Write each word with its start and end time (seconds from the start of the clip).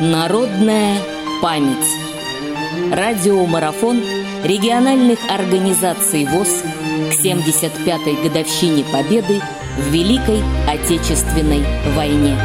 Народная 0.00 0.96
память. 1.42 1.86
Радиомарафон 2.90 4.00
региональных 4.42 5.18
организаций 5.30 6.24
ВОЗ 6.24 6.62
к 7.10 7.24
75-й 7.24 8.26
годовщине 8.26 8.84
Победы 8.90 9.40
в 9.76 9.92
Великой 9.92 10.40
Отечественной 10.66 11.62
войне. 11.94 12.36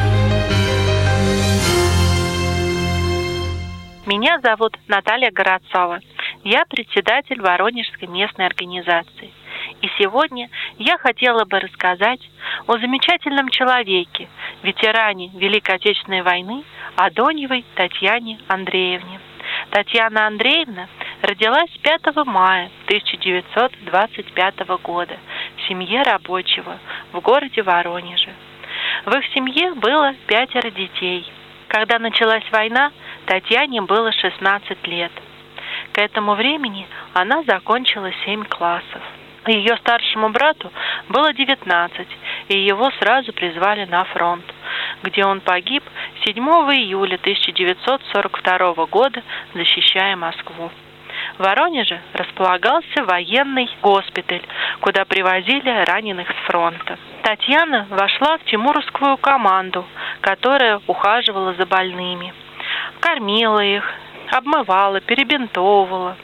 Меня 4.05 4.39
зовут 4.43 4.77
Наталья 4.88 5.32
Городцова. 5.32 6.02
Я 6.43 6.66
председатель 6.66 7.41
Воронежской 7.41 8.07
местной 8.09 8.45
организации. 8.45 9.32
И 9.82 9.88
сегодня 9.98 10.50
я 10.77 10.98
хотела 10.98 11.45
бы 11.45 11.59
рассказать 11.59 12.20
о 12.68 12.77
замечательном 12.77 13.50
человеке, 13.50 14.27
ветеране 14.64 15.32
Великой 15.34 15.75
Отечественной 15.75 16.21
войны 16.21 16.63
Адоньевой 16.97 17.63
Татьяне 17.75 18.39
Андреевне. 18.47 19.19
Татьяна 19.69 20.25
Андреевна 20.25 20.87
родилась 21.21 21.70
5 21.83 22.25
мая 22.25 22.71
1925 22.85 24.67
года 24.81 25.15
в 25.57 25.67
семье 25.67 26.01
рабочего 26.01 26.79
в 27.11 27.20
городе 27.20 27.61
Воронеже. 27.61 28.33
В 29.05 29.15
их 29.15 29.23
семье 29.35 29.75
было 29.75 30.15
пятеро 30.25 30.71
детей. 30.71 31.31
Когда 31.67 31.99
началась 31.99 32.49
война, 32.51 32.91
Татьяне 33.27 33.84
было 33.84 34.11
16 34.11 34.87
лет. 34.87 35.11
К 35.91 35.99
этому 35.99 36.34
времени 36.34 36.87
она 37.13 37.43
закончила 37.43 38.11
7 38.25 38.43
классов. 38.45 39.03
Ее 39.45 39.77
старшему 39.77 40.29
брату 40.29 40.71
было 41.09 41.31
19, 41.31 42.07
и 42.48 42.59
его 42.59 42.89
сразу 42.99 43.31
призвали 43.34 43.85
на 43.85 44.03
фронт, 44.05 44.43
где 45.03 45.25
он 45.25 45.41
погиб 45.41 45.83
7 46.25 46.35
июля 46.35 47.15
1942 47.15 48.85
года, 48.87 49.21
защищая 49.54 50.15
Москву. 50.15 50.71
В 51.37 51.43
Воронеже 51.43 51.99
располагался 52.13 53.04
военный 53.04 53.70
госпиталь, 53.81 54.41
куда 54.81 55.05
привозили 55.05 55.85
раненых 55.85 56.29
с 56.29 56.48
фронта. 56.48 56.98
Татьяна 57.23 57.87
вошла 57.89 58.37
в 58.37 58.43
тимуровскую 58.45 59.17
команду, 59.17 59.85
которая 60.21 60.81
ухаживала 60.87 61.54
за 61.54 61.65
больными. 61.65 62.34
Кормила 62.99 63.63
их, 63.63 63.84
обмывала, 64.31 65.01
перебинтовывала. 65.01 66.17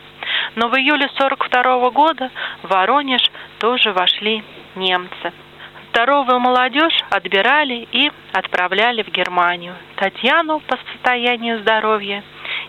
Но 0.55 0.67
в 0.67 0.75
июле 0.75 1.09
42 1.17 1.89
года 1.91 2.31
в 2.61 2.69
Воронеж 2.69 3.21
тоже 3.59 3.91
вошли 3.91 4.43
немцы. 4.75 5.33
Здоровую 5.93 6.39
молодежь 6.39 7.03
отбирали 7.11 7.87
и 7.91 8.11
отправляли 8.31 9.03
в 9.03 9.09
Германию. 9.09 9.75
Татьяну 9.97 10.59
по 10.61 10.75
состоянию 10.91 11.59
здоровья 11.59 12.23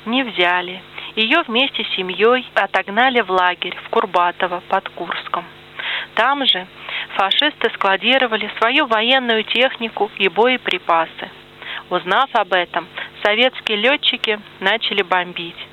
не 0.04 0.22
взяли. 0.22 0.82
Ее 1.16 1.40
вместе 1.48 1.84
с 1.84 1.96
семьей 1.96 2.46
отогнали 2.52 3.22
в 3.22 3.30
лагерь 3.30 3.74
в 3.82 3.88
Курбатово 3.88 4.62
под 4.68 4.90
Курском. 4.90 5.46
Там 6.14 6.44
же 6.44 6.66
фашисты 7.16 7.70
складировали 7.70 8.50
свою 8.58 8.84
военную 8.84 9.44
технику 9.44 10.10
и 10.18 10.28
боеприпасы. 10.28 11.30
Узнав 11.88 12.28
об 12.34 12.52
этом, 12.52 12.86
советские 13.22 13.78
летчики 13.78 14.38
начали 14.60 15.00
бомбить. 15.00 15.66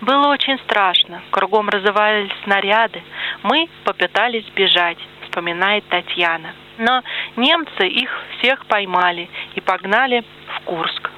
Было 0.00 0.28
очень 0.28 0.60
страшно, 0.60 1.22
кругом 1.32 1.68
разрывались 1.70 2.30
снаряды. 2.44 3.02
Мы 3.42 3.68
попытались 3.82 4.46
бежать, 4.54 4.98
вспоминает 5.34 5.84
Татьяна. 5.88 6.54
Но 6.78 7.02
немцы 7.36 7.88
их 7.88 8.10
всех 8.38 8.66
поймали 8.66 9.28
и 9.56 9.60
погнали 9.60 10.24
в 10.48 10.60
Курск. 10.60 11.10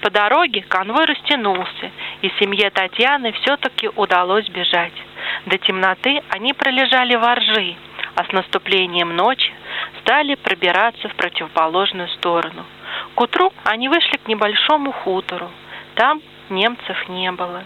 По 0.00 0.10
дороге 0.10 0.62
конвой 0.62 1.04
растянулся, 1.04 1.90
и 2.22 2.30
семье 2.40 2.70
Татьяны 2.70 3.32
все-таки 3.32 3.88
удалось 3.96 4.48
бежать. 4.48 4.94
До 5.46 5.58
темноты 5.58 6.22
они 6.30 6.54
пролежали 6.54 7.14
во 7.16 7.34
ржи, 7.34 7.76
а 8.14 8.24
с 8.24 8.32
наступлением 8.32 9.14
ночи 9.14 9.52
стали 10.00 10.36
пробираться 10.36 11.08
в 11.08 11.14
противоположную 11.14 12.08
сторону. 12.08 12.64
К 13.14 13.20
утру 13.20 13.52
они 13.64 13.88
вышли 13.88 14.16
к 14.16 14.26
небольшому 14.26 14.92
хутору. 14.92 15.50
Там 15.94 16.22
немцев 16.48 17.08
не 17.08 17.30
было. 17.32 17.64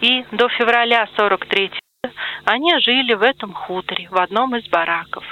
И 0.00 0.24
до 0.32 0.48
февраля 0.48 1.08
43 1.16 1.72
они 2.44 2.78
жили 2.78 3.14
в 3.14 3.22
этом 3.22 3.52
хуторе, 3.52 4.08
в 4.10 4.18
одном 4.18 4.56
из 4.56 4.68
бараков. 4.68 5.24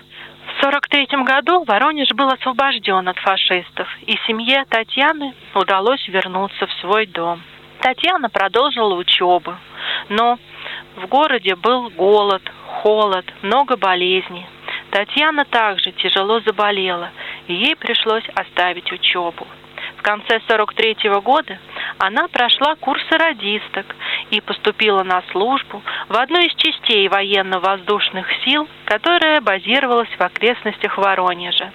В 0.46 0.60
43 0.62 1.06
году 1.24 1.64
Воронеж 1.64 2.08
был 2.14 2.28
освобожден 2.28 3.08
от 3.08 3.18
фашистов, 3.18 3.88
и 4.06 4.16
семье 4.26 4.64
Татьяны 4.68 5.34
удалось 5.54 6.06
вернуться 6.08 6.66
в 6.66 6.72
свой 6.80 7.06
дом. 7.06 7.42
Татьяна 7.80 8.28
продолжила 8.28 8.94
учебу, 8.94 9.54
но 10.08 10.38
в 10.96 11.06
городе 11.06 11.54
был 11.54 11.90
голод, 11.90 12.42
холод, 12.82 13.24
много 13.42 13.76
болезней. 13.76 14.46
Татьяна 14.90 15.44
также 15.44 15.92
тяжело 15.92 16.40
заболела, 16.40 17.10
и 17.46 17.54
ей 17.54 17.76
пришлось 17.76 18.24
оставить 18.34 18.90
учебу. 18.90 19.46
В 19.98 20.02
конце 20.02 20.40
43 20.48 21.08
-го 21.08 21.20
года 21.20 21.58
она 21.98 22.28
прошла 22.28 22.74
курсы 22.76 23.16
радисток 23.16 23.86
и 24.30 24.40
поступила 24.40 25.02
на 25.02 25.22
службу 25.30 25.82
в 26.08 26.16
одну 26.16 26.38
из 26.40 26.54
частей 26.54 27.08
военно-воздушных 27.08 28.26
сил, 28.44 28.68
которая 28.84 29.40
базировалась 29.40 30.10
в 30.10 30.20
окрестностях 30.20 30.98
Воронежа. 30.98 31.72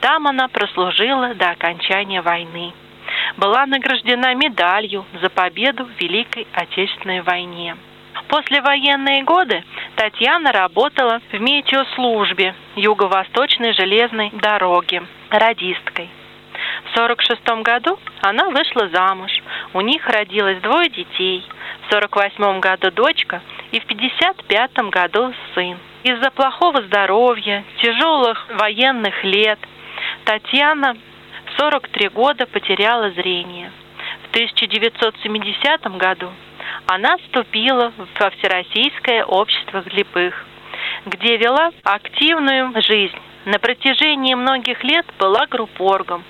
Там 0.00 0.26
она 0.26 0.48
прослужила 0.48 1.34
до 1.34 1.50
окончания 1.50 2.22
войны. 2.22 2.72
Была 3.36 3.66
награждена 3.66 4.34
медалью 4.34 5.04
за 5.20 5.28
победу 5.28 5.84
в 5.84 6.00
Великой 6.00 6.46
Отечественной 6.52 7.22
войне. 7.22 7.76
После 8.28 8.60
военные 8.60 9.22
годы 9.24 9.64
Татьяна 9.96 10.52
работала 10.52 11.20
в 11.30 11.40
метеослужбе 11.40 12.54
Юго-Восточной 12.76 13.72
железной 13.74 14.30
дороги 14.32 15.02
радисткой. 15.30 16.08
В 16.92 16.94
1946 16.94 17.64
году 17.64 17.98
она 18.20 18.50
вышла 18.50 18.86
замуж. 18.88 19.30
У 19.72 19.80
них 19.80 20.06
родилось 20.06 20.60
двое 20.60 20.90
детей. 20.90 21.42
В 21.84 21.94
1948 21.94 22.60
году 22.60 22.90
дочка 22.90 23.40
и 23.70 23.80
в 23.80 23.84
1955 23.84 24.90
году 24.90 25.32
сын. 25.54 25.78
Из-за 26.02 26.30
плохого 26.30 26.82
здоровья, 26.82 27.64
тяжелых 27.80 28.46
военных 28.58 29.24
лет 29.24 29.58
Татьяна 30.26 30.98
в 31.46 31.58
43 31.58 32.08
года 32.10 32.46
потеряла 32.46 33.10
зрение. 33.12 33.72
В 34.24 34.34
1970 34.34 35.96
году 35.96 36.30
она 36.86 37.16
вступила 37.16 37.90
во 37.96 38.30
Всероссийское 38.30 39.24
общество 39.24 39.82
слепых, 39.88 40.44
где 41.06 41.38
вела 41.38 41.70
активную 41.84 42.70
жизнь. 42.82 43.18
На 43.46 43.58
протяжении 43.58 44.34
многих 44.34 44.84
лет 44.84 45.06
была 45.18 45.46
группоргом, 45.46 46.22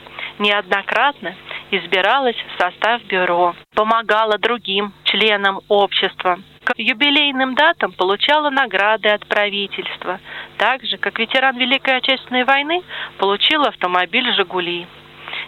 неоднократно 0.43 1.35
избиралась 1.71 2.37
в 2.37 2.61
состав 2.61 3.03
бюро, 3.05 3.55
помогала 3.75 4.37
другим 4.39 4.93
членам 5.05 5.61
общества. 5.69 6.39
К 6.65 6.75
юбилейным 6.77 7.55
датам 7.55 7.93
получала 7.93 8.51
награды 8.51 9.09
от 9.09 9.27
правительства, 9.27 10.21
так 10.59 10.85
же, 10.85 10.97
как 10.99 11.19
ветеран 11.19 11.57
Великой 11.57 11.97
Отечественной 11.97 12.45
войны 12.45 12.83
получил 13.19 13.63
автомобиль 13.63 14.33
«Жигули». 14.35 14.87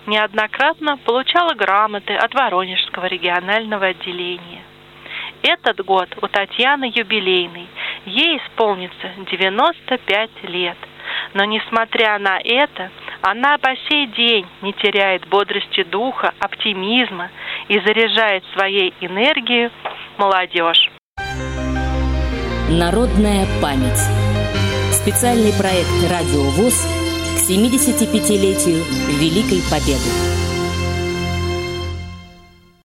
Неоднократно 0.07 0.97
получала 0.99 1.55
грамоты 1.55 2.15
от 2.15 2.35
Воронежского 2.35 3.07
регионального 3.07 3.87
отделения. 3.87 4.63
Этот 5.43 5.85
год 5.85 6.09
у 6.23 6.27
Татьяны 6.27 6.91
юбилейный. 6.95 7.69
Ей 8.07 8.39
исполнится 8.39 9.11
95 9.31 10.31
лет. 10.45 10.79
Но 11.35 11.45
несмотря 11.45 12.19
на 12.19 12.39
это, 12.43 12.91
она 13.25 13.57
по 13.57 13.71
сей 13.89 14.07
день 14.09 14.47
не 14.61 14.75
теряет 14.75 15.27
бодрости 15.29 15.83
духа, 15.85 16.35
оптимизма 16.41 17.31
и 17.69 17.79
заряжает 17.81 18.45
своей 18.55 18.93
энергией 19.01 19.71
молодежь. 20.19 20.91
Народная 22.69 23.47
память. 23.63 24.03
Специальный 24.93 25.53
проект 25.59 25.89
«Радио 26.11 26.43
ВОЗ» 26.51 26.87
к 27.35 27.51
75-летию 27.51 28.85
Великой 29.19 29.63
Победы. 29.71 30.44